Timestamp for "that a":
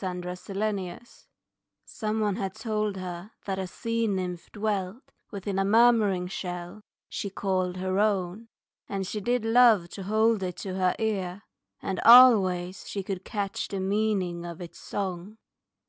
3.44-3.68